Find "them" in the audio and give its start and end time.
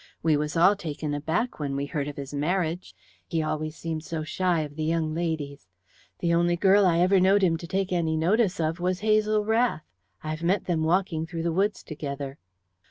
10.65-10.83